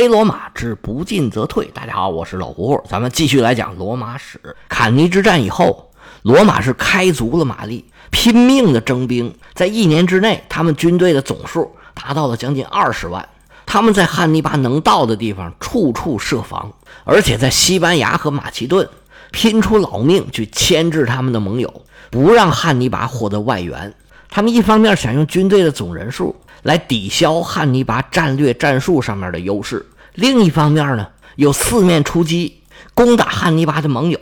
[0.00, 1.66] 黑罗马之不进则退。
[1.74, 4.40] 大家好，我是老胡胡，咱们继续来讲罗马史。
[4.66, 5.90] 坎尼之战以后，
[6.22, 9.34] 罗马是开足了马力，拼命的征兵。
[9.52, 13.28] 在一年之内，他们军队的总数达到了将近二十万。
[13.66, 16.72] 他们在汉尼拔能到的地方处处设防，
[17.04, 18.88] 而且在西班牙和马其顿
[19.32, 23.92] 拼出老命去牵制他们的盟友，不让汉尼拔获得外援。
[24.30, 26.34] 他们一方面想用军队的总人数。
[26.64, 29.82] 来抵消汉尼拔战略战术上面的优势。
[30.14, 32.62] 另一方面呢，又四面出击
[32.94, 34.18] 攻打汉尼拔的盟友，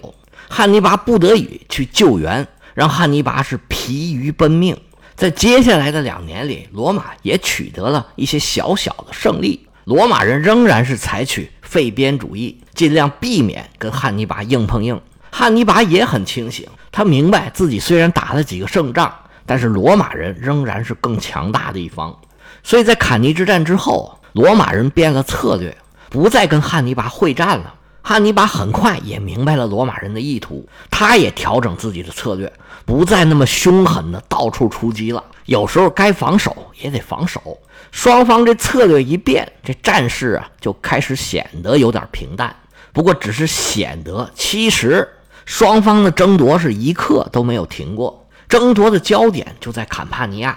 [0.49, 4.77] 汉尼拔不得已去救援，让汉尼拔是疲于奔命。
[5.17, 9.67] 在接下来的两年里，罗马也取得了一些小小的胜利。
[9.85, 15.01] 罗马人仍然是采取废边主义，尽量避免跟汉尼拔硬碰硬。
[15.31, 19.13] 汉尼拔也很清醒，他明白自己虽然打了几个胜仗，
[19.45, 22.17] 但是罗马人仍然是更强大的一方。
[22.63, 25.77] 所以在坎尼之战之后，罗马人变了策略，
[26.11, 27.75] 不再跟汉尼拔会战了。
[28.03, 32.53] 汉尼拔很快也明白了罗马人的意图，他也调整自己的策略，
[32.87, 35.25] 不再那么凶狠的到处出击了。
[35.47, 37.59] 有时候该防守也得防守。
[37.91, 42.55] 双方这策略一变，这战事啊就开始显得有点平淡。
[42.93, 45.09] 不过只是显得，其实
[45.47, 50.57] 双方的争夺是一刻都没有停过，争夺的焦点就在坎帕尼亚。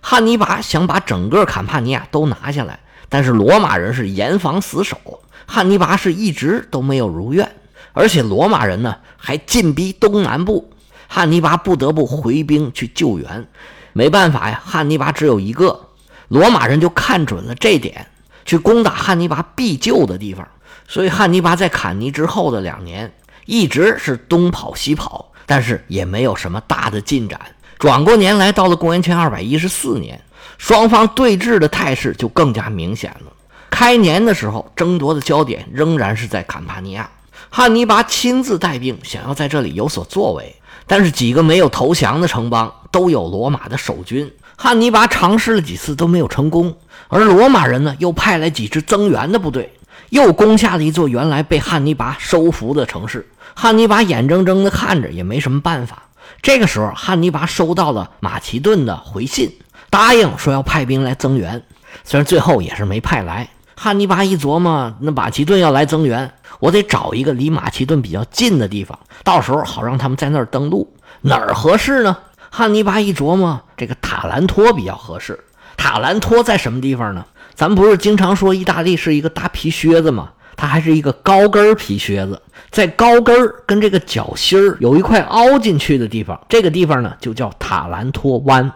[0.00, 4.98] 汉尼拔想把整个坎帕尼亚都拿下来，但是罗马人是严防死守，
[5.46, 7.50] 汉尼拔是一直都没有如愿，
[7.92, 10.70] 而且罗马人呢还进逼东南部，
[11.06, 13.46] 汉尼拔不得不回兵去救援。
[13.94, 15.88] 没办法呀，汉尼拔只有一个，
[16.28, 18.06] 罗马人就看准了这点，
[18.44, 20.46] 去攻打汉尼拔必救的地方。
[20.86, 23.12] 所以汉尼拔在坎尼之后的两年
[23.46, 27.40] 一直是东跑西跑，但是也没有什么大的进展。
[27.78, 30.20] 转过年来到了公元前二百一十四年，
[30.56, 33.32] 双方对峙的态势就更加明显了。
[33.70, 37.08] 开年的时候，争夺的焦点仍然是在坎帕尼亚，
[37.50, 46.76] 汉尼拔亲自带兵想要在这里有所作为，但是几个没有投降的城邦都有罗马的守军，汉尼拔尝试了几次都没有成功，
[47.08, 49.72] 而罗马人呢又派来几支增援的部队，
[50.10, 53.28] 又攻下了一座原来被汉尼拔收服的城市。
[53.54, 56.04] 汉尼拔眼睁睁地看着，也没什么办法。
[56.42, 59.52] 这个时候，汉尼拔收到了马其顿的回信，
[59.98, 61.60] 答应说要派兵来增援。
[62.04, 63.48] 虽然最后也是没派来。
[63.74, 70.88] 汉尼拔一琢磨，那马其顿要来增援，我得找一个离马其顿比较近的地方，到时候好让他们在那儿登陆。
[71.22, 72.16] 哪儿合适呢？
[72.48, 75.36] 汉尼拔一琢磨，这个塔兰托比较合适。
[75.76, 77.26] 塔兰托在什么地方呢？
[77.56, 80.28] 咱不是经常说意大利是一个大皮靴子吗？
[80.54, 88.70] 它还是一个高跟皮靴子，在高跟儿跟这个脚心儿有一块凹进去的地方，这个地方呢就叫塔兰托湾。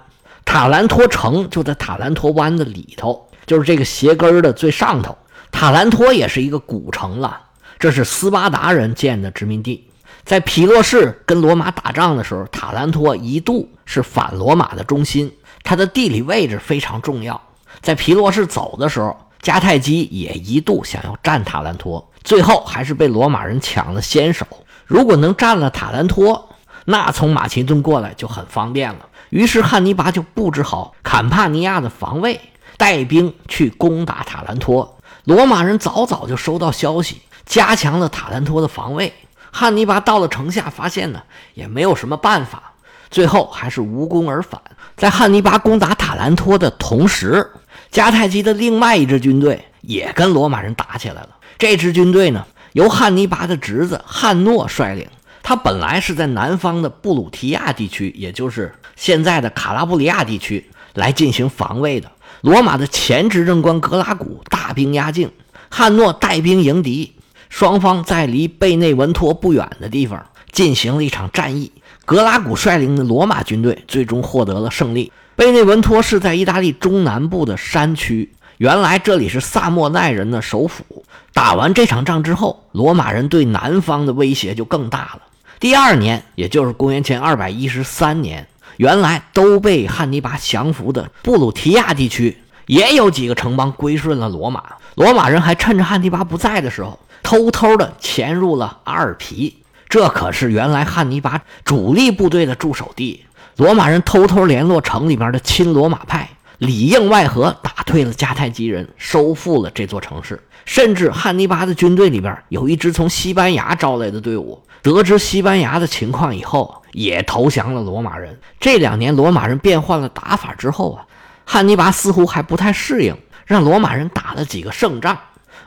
[0.44, 5.16] 塔兰托城就在塔兰托湾的里头，就是这个鞋跟的最上头。
[5.50, 7.40] 塔兰托也是一个古城了，
[7.78, 9.88] 这是斯巴达人建的殖民地。
[10.24, 15.32] 在皮洛士跟罗马打仗的时候，塔兰托一度是反罗马的中心，
[15.62, 17.40] 它的地理位置非常重要。
[17.80, 19.16] 在皮洛士走的时候。
[19.42, 24.46] 迦太基也一度想要占塔兰托，最后还是被罗马人抢了先手。
[24.86, 26.48] 如果能占了塔兰托，
[26.84, 29.00] 那从马其顿过来就很方便了。
[29.32, 32.38] 于是汉尼拔就布置好坎帕尼亚的防卫，
[32.76, 34.98] 带兵去攻打塔兰托。
[35.24, 39.10] 罗马人早早就收到消息，加强了塔兰托的防卫。
[39.50, 41.22] 汉尼拔到了城下，发现呢
[41.54, 42.74] 也没有什么办法，
[43.10, 44.60] 最后还是无功而返。
[44.98, 47.50] 在汉尼拔攻打塔兰托的同时，
[47.90, 51.30] 迦太基的另外一支军队也跟罗马人打起来了。
[51.56, 52.44] 这支军队呢，
[52.74, 55.08] 由汉尼拔的侄子汉诺率领。
[55.42, 60.64] 他本来是在南方的布鲁提亚地区，也就是现在的卡拉布里亚地区
[60.94, 62.10] 来进行防卫的。
[62.40, 65.30] 罗马的前执政官格拉古大兵压境，
[65.68, 67.12] 汉诺带兵迎敌。
[67.48, 71.70] 双方在离贝内文托不远的地方进行了一场战役。
[72.06, 75.12] 格拉古率领的罗马军队最终获得了胜利。
[75.36, 81.04] 贝内文托是在意大利中南部的山区，原来这里是萨莫奈人的首府。
[81.34, 85.22] 打完这场仗之后，罗马人对南方的威胁就更大了。
[85.62, 88.48] 第二年，也就是公元前二百一十三年，
[88.78, 92.36] 原来都被汉尼拔降服的布鲁提亚地区，
[92.66, 94.64] 也有几个城邦归顺了罗马。
[94.96, 99.56] 罗马人还趁着汉尼拔不在的时候，偷偷的潜入了阿尔皮，
[99.88, 103.24] 这可是原来汉尼拔主力部队的驻守地。
[103.54, 110.42] 罗马人偷偷联络城里边的亲罗马派，里应外合打退了迦太基人，收复了这座城市。
[110.64, 118.38] 甚至汉尼拔的军队里边有一支从西班牙招来的队伍，得知西班牙的情况以后，也投降了罗马人。
[118.60, 121.06] 这两年罗马人变换了打法之后啊，
[121.44, 125.18] 汉尼拔似乎还不太适应，让罗马人打了几个胜仗。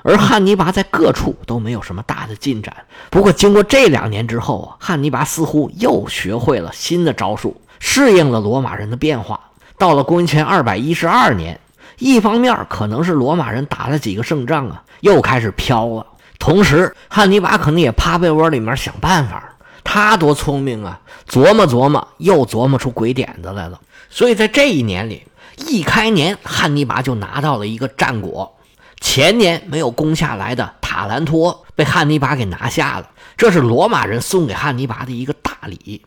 [0.03, 2.75] 而汉尼拔在各处都没有什么大的进展。
[3.09, 9.39] 不过，经过这两年之后啊，汉尼拔似乎又学会了新的招数，适应了罗马人的变化。
[9.79, 11.59] 到了公元前二百一十二年，
[11.97, 16.05] 一方面可能是罗马人打了几个胜仗啊，又开始飘了；
[16.39, 19.51] 同时，汉尼拔可能也趴被窝里面想办法。
[19.83, 20.99] 他多聪明啊！
[21.29, 23.79] 琢磨琢磨，又琢磨出鬼点子来了。
[24.09, 25.25] 所以在这一年里，
[25.67, 28.51] 一开年，汉尼拔就拿到了一个战果。
[28.99, 33.07] 前年没有攻下来的塔兰托被汉尼拔给拿下了，
[33.37, 36.03] 这是罗马人送给汉尼拔的一个大礼。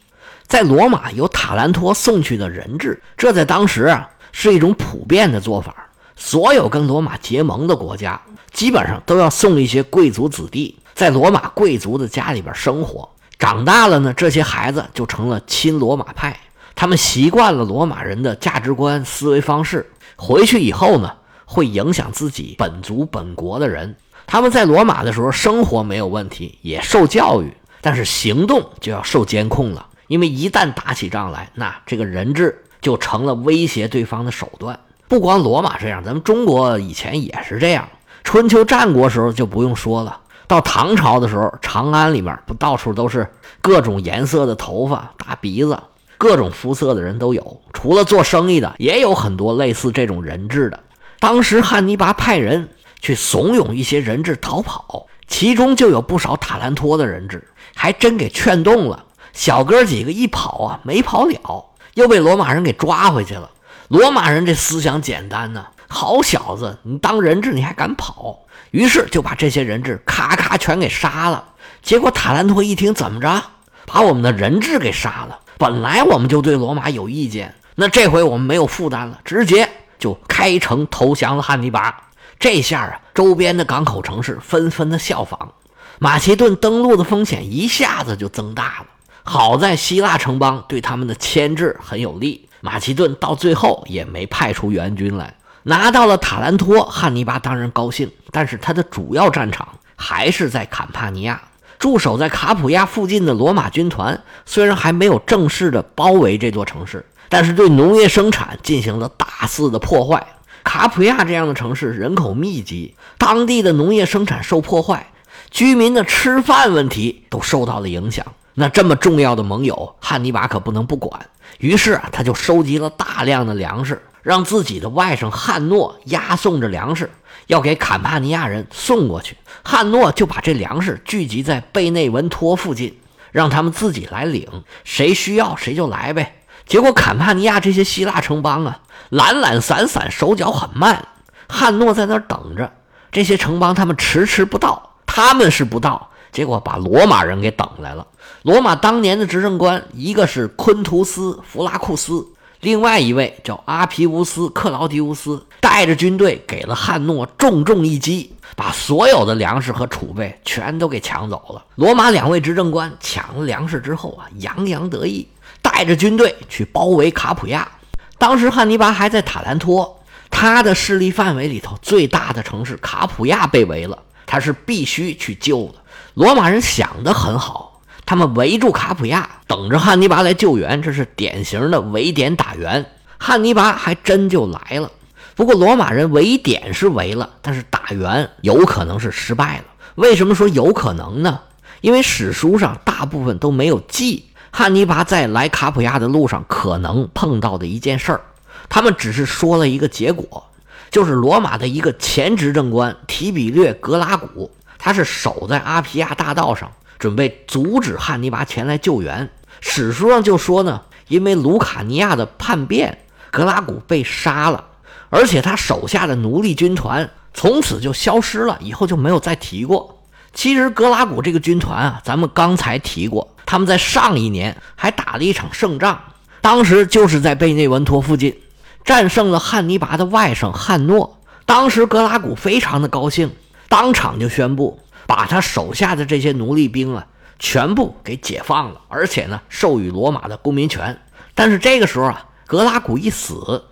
[0.48, 5.74] 在罗马有塔兰托送去的人质，这在当时啊是一种普遍的做法。
[6.14, 8.20] 所有跟罗马结盟的国家，
[8.52, 13.08] 基本上都要送一些贵族子弟在罗马贵族的家里边生活。
[13.36, 16.38] 长大了呢，这些孩子就成了亲罗马派，
[16.76, 19.90] 他们习惯了罗马人的价值观、思维方式。
[20.14, 21.12] 回去以后呢，
[21.44, 23.96] 会影响自己本族本国的人。
[24.28, 29.84] 他们在罗马的时候生活没有问题，也受教育，但是行动就要受监控了。
[30.06, 34.78] 因为一旦打起仗来，那这个人质就成了威胁对方的手段。
[35.08, 37.88] 不光罗马这样，咱们中国以前也是这样。
[38.24, 40.20] 春秋战国时候就不用说了。
[40.46, 43.26] 到唐朝的时候，长安里面不到处都是
[43.60, 45.78] 各种颜色的头发、大鼻子、
[46.16, 47.60] 各种肤色的人都有。
[47.72, 50.80] 除了做生意的，也有很多类似这种人质的。
[51.18, 52.68] 当时汉尼拔派人
[53.00, 59.04] 去怂恿一些人质逃跑，其中就有不少塔兰托的人质，还真给劝动了。
[59.32, 61.64] 小哥几个一跑啊，没跑了，
[61.98, 63.50] 又被罗马人给抓回去了。
[63.88, 68.38] 罗马人这思想简单呢，好小子，你当人质你还敢跑？
[68.70, 71.42] 于是就把这些人质咔咔全给杀了。
[71.82, 73.42] 结果塔兰托一听，怎么着，
[73.84, 75.40] 把我们的人质给杀了？
[75.58, 79.68] 本来我们就对罗马有意见，那这回我们没有负担了，直接
[79.98, 81.92] 就开城投降了汉尼拔。
[82.38, 85.52] 这下啊，周边的港口城市纷纷的效仿，
[85.98, 88.86] 马其顿登陆的风险一下子就增大了。
[89.28, 95.34] 好在希腊城邦对他们的牵制很有利，马其顿到最后也没派出援军来。
[95.64, 101.42] 拿到了塔兰托，汉尼拔当然高兴，但是他的主要战场还是在坎帕尼亚。
[101.78, 110.26] 驻守在卡普亚附近的罗马军团虽然还没有正式的包围这座城市，但是对农业生产进行了大肆的破坏。
[110.64, 115.12] 卡普亚这样的城市人口密集，当地的农业生产受破坏，
[115.50, 118.24] 居民的吃饭问题都受到了影响。
[118.58, 121.26] 那这么重要的盟友，汉尼拔可不能不管。
[121.58, 124.02] 于是啊，他就收集了大量的粮食。
[124.20, 127.10] 让自己的外甥汉诺押送着粮食，
[127.46, 129.38] 要给坎帕尼亚人送过去。
[129.62, 132.98] 汉诺就把这粮食聚集在贝内文托附近，
[133.32, 136.42] 让他们自己来领，谁需要谁就来呗。
[136.66, 141.08] 结果坎帕尼亚这些希腊城邦啊，懒懒散散，手脚很慢。
[141.48, 142.70] 汉诺在那儿等着，
[143.10, 148.06] 这些城邦他们迟迟不到，他们是不到，结果把罗马人给等来了。
[148.48, 152.26] 罗马当年的执政官，一个是昆图斯·弗拉库斯。
[152.60, 161.62] 另外一位叫阿皮乌斯·克劳迪乌斯，带着军队给了汉诺重重一击，把所有的粮食和储备全都给抢走了。
[161.74, 165.28] 罗马两位执政官抢了粮食之后啊，洋洋得意，
[165.60, 167.68] 带着军队去包围卡普亚。
[168.16, 175.74] 当时汉尼拔还在塔兰托，他的势力范围里头最大的城市卡普亚被围了，他是必须去救的。
[176.14, 177.67] 罗马人想得很好。
[178.08, 182.86] 他们围住卡普亚，等着汉尼拔来救援，这是典型的围点打援。
[183.18, 184.90] 汉尼拔还真就来了。
[185.34, 189.64] 不过罗马人围点是围了，但是打援有可能是失败了。
[189.96, 191.40] 为什么说有可能呢？
[191.82, 198.22] 因为史书上大部分都没有记汉尼拔在来卡普亚的路上可能碰到的一件事儿，
[198.70, 200.46] 他们只是说了一个结果，
[200.90, 206.70] 就是罗马的一个前执政官提比略·格拉古，他是守在阿皮亚大道上。
[206.98, 209.30] 准备阻止汉尼拔前来救援。
[209.60, 212.98] 史书上就说呢，因为卢卡尼亚的叛变，
[213.30, 214.64] 格拉古被杀了，
[215.08, 220.02] 而且他手下的奴隶军团从此就消失了，以后就没有再提过。
[220.34, 226.00] 其实格拉古这个军团啊，咱们刚才提过，他们在上一年还打了一场胜仗，
[226.40, 228.36] 当时就是在贝内文托附近
[228.84, 231.20] 战胜了汉尼拔的外甥汉诺。
[231.46, 233.30] 当时格拉古非常的高兴，
[233.68, 234.80] 当场就宣布。
[235.06, 237.06] 把他手下的这些奴隶兵啊，
[237.38, 241.00] 全部给解放了，而且呢，授予罗马的公民权。
[241.34, 243.64] 但是这个时候啊，格拉古一死，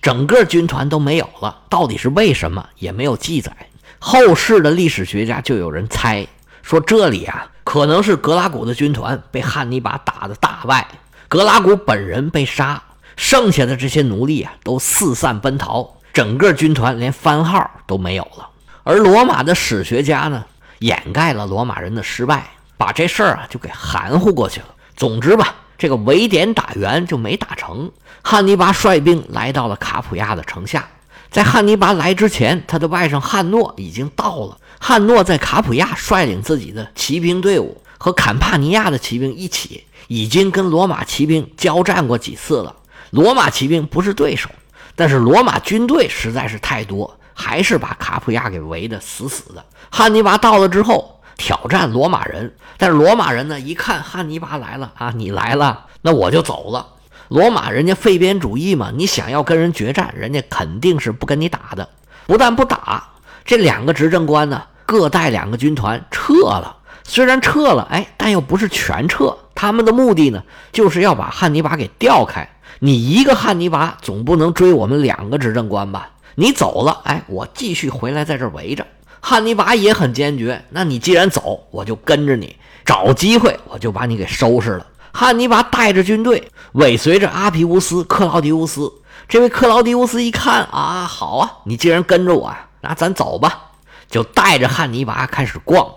[0.00, 1.62] 整个军团都没有了。
[1.68, 3.50] 到底是为什么，也没有记载。
[3.98, 6.24] 后世的历史学家就有人猜
[6.62, 10.86] 说，这里啊，可能是格拉古的军团被汉尼拔打的大败，
[11.26, 12.80] 格拉古本人被杀，
[13.16, 18.50] 剩下的这些奴隶啊，都四散奔逃，整个军团连番号都没有了。
[18.86, 20.44] 而罗马的史学家呢，
[20.80, 24.66] 掩盖了罗马人的失败，把这事儿啊就给含糊过去了。
[24.94, 27.90] 总之吧，这个围点打援就没打成。
[28.20, 30.86] 汉尼拔率兵来到了卡普亚的城下，
[31.30, 34.58] 在汉尼拔来之前，他的外甥汉诺已经到了。
[34.78, 42.76] 汉诺在卡普亚率领自己的骑兵队伍和坎帕尼亚的骑兵一起，已经跟罗马骑兵交战过几次了。
[43.08, 44.50] 罗马骑兵不是对手，
[44.94, 47.18] 但是罗马军队实在是太多。
[47.34, 49.64] 还是把卡普亚给围得死死的。
[49.90, 56.86] 汉尼拔到了之后，挑战罗马人，但是罗马人呢，一看汉尼拔来了啊，你来了，那我就走了。
[57.28, 61.88] 罗马人家废边主义嘛，你想要跟人决战，人家肯定是不跟你打的。
[62.26, 63.10] 不但不打，
[63.44, 66.76] 这两个执政官呢，各带两个军团撤了。
[67.02, 69.36] 虽然撤了，哎，但又不是全撤。
[69.54, 72.48] 他们的目的呢，就是要把汉尼拔给调开。
[72.80, 76.10] 你一个汉尼拔总不能追我们两个执政官吧？
[76.34, 78.86] 你走了，哎，我继续回来，在这围着。
[79.20, 84.86] 汉尼拔也很坚决，那你既然走，我就跟着你，找机会我就把你给收拾了。
[85.12, 88.92] 汉尼拔带着军队尾随着阿皮乌斯、克劳迪乌斯。
[89.28, 93.70] 这位克劳迪乌斯一看啊，好啊，你既然跟着我，那咱走吧，
[94.10, 95.88] 就带着汉尼拔开始逛，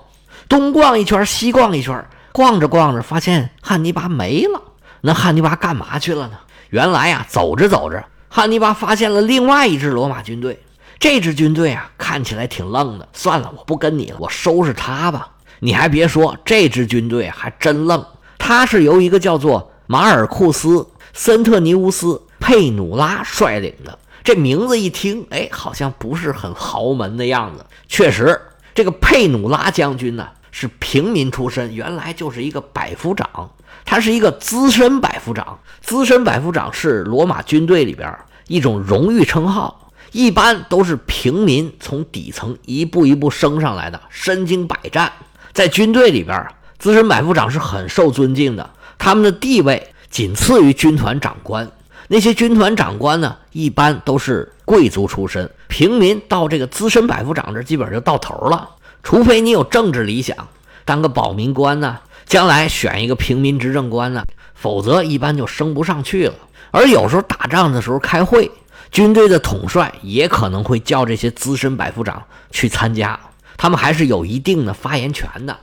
[0.48, 4.62] 东逛一圈，西逛一圈，逛着逛着，发现汉尼拔没了。
[5.02, 6.38] 那汉尼拔干嘛去了呢？
[6.70, 8.02] 原来呀，走着走着。
[8.30, 10.60] 汉尼拔发现了另外一支罗马军队，
[11.00, 13.08] 这支军队啊看起来挺愣的。
[13.14, 15.30] 算了，我不跟你了，我收拾他吧。
[15.60, 18.06] 你还别说，这支军队还真愣。
[18.38, 20.68] 他是由一个叫做马尔库斯·
[21.14, 22.08] 森特尼乌斯·
[22.40, 23.98] 佩努拉率领的。
[24.24, 27.66] 这名字一听，哎，好像不是很豪门的样子。
[27.88, 28.40] 确实，
[28.76, 33.50] 这个佩努拉将军呢是平民出身，原来就是一个百夫长。
[33.88, 38.14] 他是一个资深百夫长，资深百夫长是罗马军队里边
[38.48, 45.10] 一种荣誉称号，一般都是平民从底层一步一步升上来的，身经百战，
[45.54, 46.46] 在军队里边，
[46.78, 51.72] 资深百夫长是很受尊敬的，他们的地位仅次于军团长官。
[52.10, 58.70] 那些军团长官呢，一般都是贵族出身，平民到这个资深百夫长这基本就到头了，
[59.02, 60.36] 除非你有政治理想，
[60.84, 62.00] 当个保民官呢。
[62.28, 66.34] 将来选一个平民执政官呢，否则一般就升不上去了。
[66.72, 68.52] 而有时候打仗的时候开会，
[68.92, 73.18] 军队的统帅也可能会叫这些资深百夫长去参加，
[73.56, 75.58] 他们还是有一定的发言权的。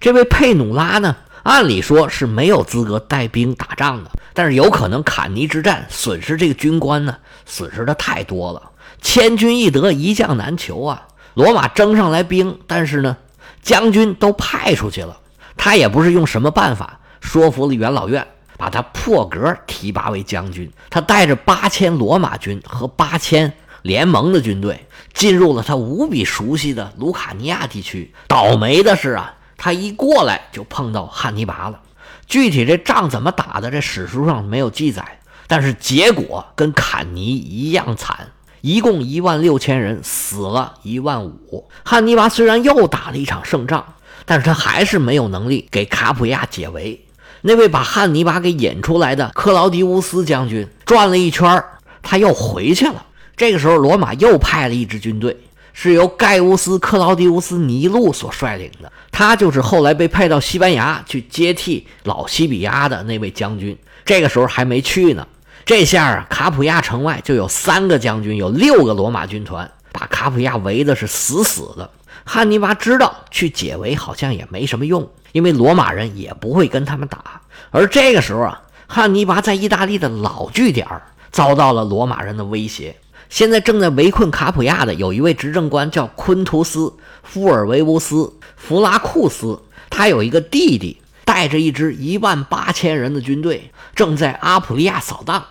[0.00, 7.16] 这位佩努拉呢，按理说是没有资格带兵打仗的，但是有可能坎尼之战损失这个军官呢，
[7.46, 8.70] 损失的太多了。
[9.00, 11.08] 千军易得，一将难求啊！
[11.34, 13.16] 罗马征上来兵，但是呢，
[13.62, 15.16] 将军都派出去了。
[15.64, 18.26] 他也不是用什么办法说服了元老院，
[18.58, 20.68] 把他破格提拔为将军。
[20.90, 28.12] 他带着八千罗马军和八千联盟的军队，进入了他无比熟悉的卢卡尼亚地区。
[28.26, 31.78] 倒霉的是啊，他一过来就碰到汉尼拔了。
[32.26, 41.70] 具体这仗怎么打的，这史书上没有记载，但是结果跟坎尼一样惨，一共一万六千人，死了一万五。
[41.84, 43.94] 汉尼拔虽然又打了一场胜仗。
[44.24, 47.04] 但是他还是没有能力给卡普亚解围。
[47.40, 51.64] 那位把汉尼拔给引出来的克劳迪乌斯将军转了一圈，
[52.02, 53.06] 他又回去了。
[53.36, 55.36] 这个时候，罗马又派了一支军队，
[55.72, 58.92] 是由盖乌斯·克劳迪乌斯·尼禄所率领的。
[59.10, 63.76] 他就是后来被派到西班牙去接替老西比亚的那位将军。
[64.04, 65.26] 这个时候还没去呢。
[65.64, 71.90] 这下啊，卡普亚城外就有三个将军，有六个罗马军团，把卡普亚围的是死死的。
[72.24, 77.40] 汉尼拔知道去解围好像也没什么用，因为罗马人也不会跟他们打。
[77.70, 80.86] 而这个时候啊，汉尼拔在意大利的老据点
[81.30, 82.94] 遭到了罗马人的威胁。
[83.28, 86.80] 现在正在围困卡普亚的有一位执政官叫昆图斯·
[87.22, 88.16] 夫尔维乌斯·
[88.56, 95.42] 弗拉库斯，他有一个弟弟，带着一支一万八千人的军队，正在阿普利亚扫荡，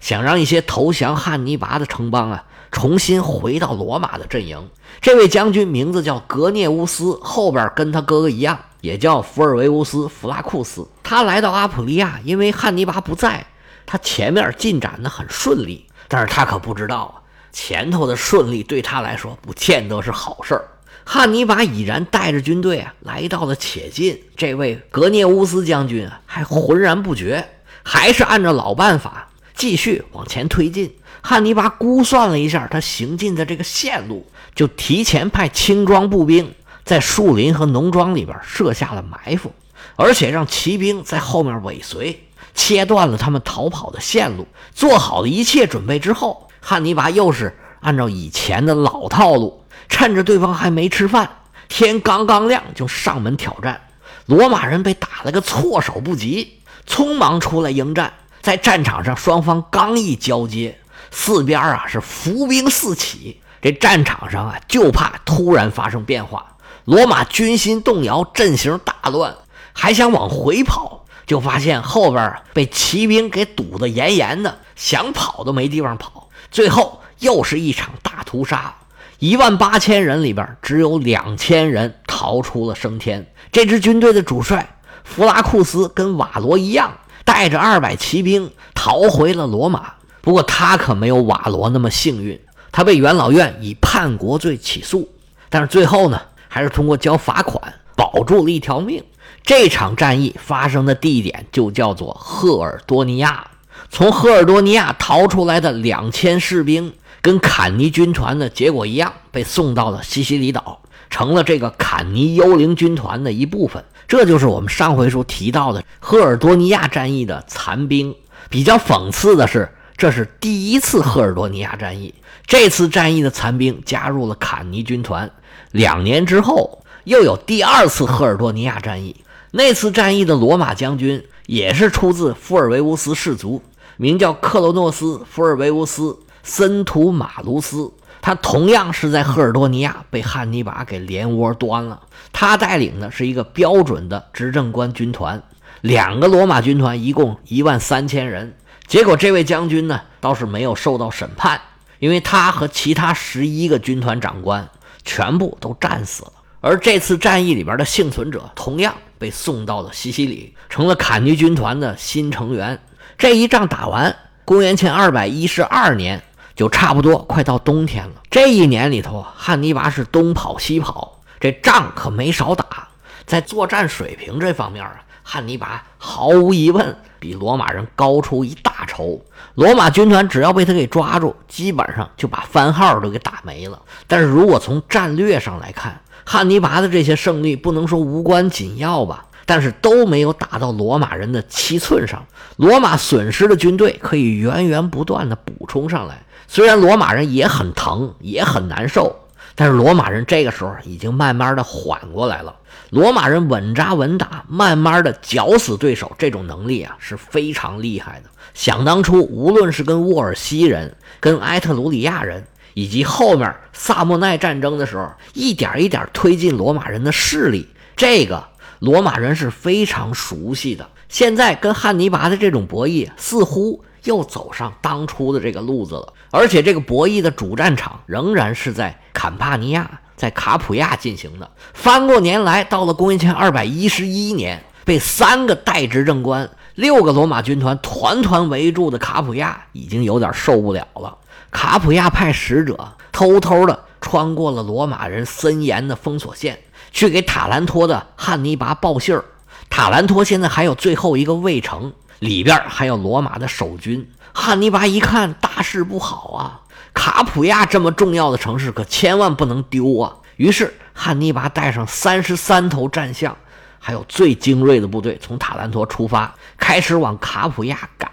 [0.00, 2.44] 想让一些投降汉尼拔的城邦啊。
[2.74, 4.68] 重新回到罗马的阵营。
[5.00, 10.86] 这位将军名字叫格涅乌斯，后边跟他哥哥一样，也叫福尔维乌斯·弗拉库斯。
[11.04, 13.46] 他来到阿普利亚，因为汉尼拔不在，
[13.86, 15.86] 他前面进展的很顺利。
[16.08, 20.68] 但是他可不知道啊，前头的顺利对他来说不见得是好事儿。
[21.04, 27.46] 汉尼拔已然带着军队啊来到了且近，这位格涅乌斯将军啊还浑然不觉，
[27.84, 30.94] 还是按照老办法继续往前推进。
[31.22, 39.50] 汉尼拔估算了一下他行进的这个线路，就提前派轻装步兵在树林和农庄里边设下了埋伏，
[39.96, 44.46] 而且让骑兵在后面尾随，切断了他们逃跑的线路。
[44.74, 51.30] 做好了一切准备之后，汉尼拔又是按照以前的老套路，趁着对方还没吃饭，
[51.68, 53.80] 天刚刚亮就上门挑战。
[54.26, 58.12] 罗马人被打了个措手不及，匆忙出来迎战。
[58.44, 60.78] 在战场上，双方刚一交接，
[61.10, 63.40] 四边啊是伏兵四起。
[63.62, 66.44] 这战场上啊，就怕突然发生变化。
[66.84, 69.34] 罗马军心动摇，阵型大乱，
[69.72, 76.28] 还想往回跑，就发现后边被骑兵给堵得严严的，想跑都没地方跑。
[76.50, 78.74] 最后又是一场大屠杀，
[79.20, 83.26] 一万八千人里边只有两千人逃出了升天。
[83.50, 86.92] 这支军队的主帅弗拉库斯跟瓦罗一样。
[87.24, 92.38] 带着二百骑兵逃回了罗马，不过他可没有瓦罗那么幸运，
[92.70, 95.08] 他被元老院以叛国罪起诉，
[95.48, 99.02] 但是最后呢，还是通过交罚款保住了一条命。
[99.42, 103.46] 这场战役发生的地点就叫做赫尔多尼亚，
[103.90, 113.84] 从赫尔多尼亚逃出来的两千士兵，跟坎尼军团的结果一样，被送到了西西里岛，成了这个坎尼幽灵军团的一部分。
[114.06, 118.14] 这就是我们上回书提到的赫尔多尼亚战役的残兵。
[118.50, 122.14] 比较讽刺的是，这是第一次赫尔多尼亚战役。
[122.46, 125.30] 这次战役的残兵加入了坎尼军团。
[125.72, 129.16] 两年之后，又有第二次赫尔多尼亚战役。
[129.50, 133.62] 那次战役的罗马将军也是出自富尔维乌斯氏族，
[133.96, 136.02] 名叫克罗诺斯·富尔维乌斯·
[136.42, 137.90] 森图马卢斯。
[138.24, 142.00] 他同样是在赫尔多尼亚被汉尼拔给连窝端了。
[142.32, 145.42] 他带领的是一个标准的执政官军团，
[145.82, 148.56] 两个罗马军团一共一万三千人。
[148.86, 151.60] 结果这位将军呢，倒是没有受到审判，
[151.98, 154.66] 因为他和其他十一个军团长官
[155.04, 156.32] 全部都战死了。
[156.62, 162.80] 而这次战役里边的幸存者同样被送到了西西里，成了坎尼军团的新成员。
[163.18, 164.16] 这一仗打完，
[164.46, 166.22] 公元前二百一十二年。
[166.54, 168.14] 就差不多快到冬天了。
[168.30, 172.88] 这一年里头，汉尼拔是东跑西跑，这仗可没少打。
[173.26, 179.20] 在作战水平这方面啊，汉尼拔毫无疑问比罗马人高出一大筹。
[179.54, 183.80] 罗马军团只要被他给抓住，基本上就把番号都给打没了。
[184.06, 189.24] 但是如果从战略上来看，汉尼拔的这些胜利不能说无关紧要吧？
[189.46, 192.24] 但是都没有打到罗马人的七寸上。
[192.56, 196.23] 罗马损失的军队可以源源不断的补充上来。
[196.46, 199.14] 虽然罗马人也很疼，也很难受，
[199.54, 202.54] 但是罗马人这个时候已经慢慢的缓过来了。
[202.90, 208.30] 罗马人稳扎稳打，慢慢的绞死对手，这种能力啊是非常厉害的。
[208.52, 218.44] 想当初，无论是跟沃尔西人、跟埃特鲁里亚人，以及后面萨莫奈战争的时候，一点一点推进罗马人的势力，这个
[218.78, 220.88] 罗马人是非常熟悉的。
[221.08, 223.82] 现在跟汉尼拔的这种博弈，似乎。
[224.04, 231.48] 又走上当初的这个路子了，而且这个博弈的主战场仍然是在坎帕尼亚，在卡普亚进行的。
[231.72, 241.16] 翻过年来，到了公元前二百一十一年，被三个代执政官、六个罗马军团团团围住的卡普亚已经有点受不了了。
[241.52, 246.58] 卡普亚派使者偷偷的穿过了罗马人森严的封锁线，
[246.90, 249.24] 去给塔兰托的汉尼拔报信儿。
[249.70, 251.92] 塔兰托现在还有最后一个卫城。
[252.20, 256.60] 里边还有罗马的守军，汉尼拔一看大事不好啊！
[256.92, 260.16] 卡普亚这么重要的城市可千万不能丢啊！
[260.36, 263.36] 于是汉尼拔带上三十三头战象，
[263.78, 268.10] 还有最精锐的部队，从塔兰托出发，开始往卡普亚赶。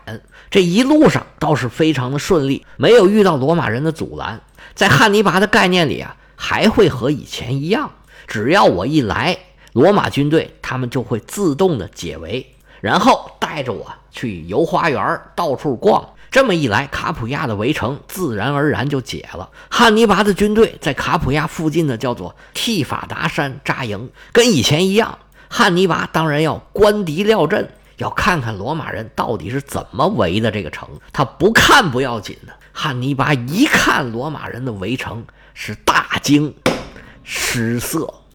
[0.52, 4.40] 这一路上倒是非常的顺利，没有遇到罗马人的阻拦。
[4.76, 7.90] 在汉尼拔的概念里啊，还会和以前一样，
[8.28, 9.36] 只要我一来，
[9.74, 13.92] 罗马军队他们就会自动的解围，然后带着我。
[14.14, 16.06] 去游花园，到处逛。
[16.32, 19.50] 这么一来，卡普亚的围城自然而然就解了。
[19.70, 25.20] 汉尼拔的军队在卡普亚附近的叫做替法达山扎营，跟以前一样。
[25.50, 30.88] 汉尼拔当然要观敌料阵，要看看罗马人到底是怎么围的这个城。
[31.12, 36.56] 他不看不要紧的，汉尼拔一看罗马人的围城，是大惊
[37.26, 38.21] 失色。